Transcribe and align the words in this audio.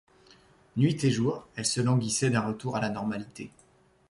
Nuit 0.77 0.97
et 1.05 1.11
jour, 1.11 1.45
elle 1.55 1.67
se 1.67 1.79
languissait 1.79 2.31
d'un 2.31 2.41
retour 2.41 2.75
à 2.75 2.81
la 2.81 2.89
normalité. 2.89 3.51